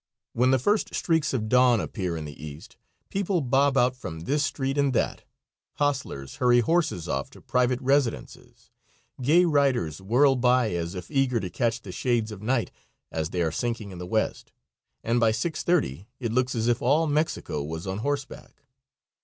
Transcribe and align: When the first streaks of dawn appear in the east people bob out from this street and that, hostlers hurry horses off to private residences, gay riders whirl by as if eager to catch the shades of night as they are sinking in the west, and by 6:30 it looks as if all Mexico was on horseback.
When 0.33 0.49
the 0.49 0.57
first 0.57 0.95
streaks 0.95 1.31
of 1.31 1.47
dawn 1.47 1.79
appear 1.79 2.17
in 2.17 2.25
the 2.25 2.43
east 2.43 2.75
people 3.11 3.39
bob 3.39 3.77
out 3.77 3.95
from 3.95 4.21
this 4.21 4.43
street 4.43 4.75
and 4.75 4.93
that, 4.93 5.25
hostlers 5.75 6.37
hurry 6.37 6.61
horses 6.61 7.07
off 7.07 7.29
to 7.29 7.39
private 7.39 7.79
residences, 7.81 8.71
gay 9.21 9.45
riders 9.45 10.01
whirl 10.01 10.35
by 10.35 10.71
as 10.71 10.95
if 10.95 11.11
eager 11.11 11.39
to 11.39 11.51
catch 11.51 11.83
the 11.83 11.91
shades 11.91 12.31
of 12.31 12.41
night 12.41 12.71
as 13.11 13.29
they 13.29 13.43
are 13.43 13.51
sinking 13.51 13.91
in 13.91 13.99
the 13.99 14.07
west, 14.07 14.51
and 15.03 15.19
by 15.19 15.31
6:30 15.31 16.07
it 16.19 16.33
looks 16.33 16.55
as 16.55 16.67
if 16.67 16.81
all 16.81 17.05
Mexico 17.05 17.61
was 17.61 17.85
on 17.85 17.99
horseback. 17.99 18.63